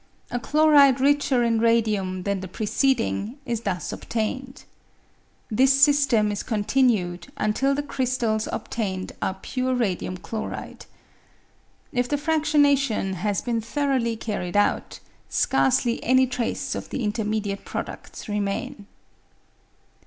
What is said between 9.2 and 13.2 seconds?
are pure radium chloride. If the fractionation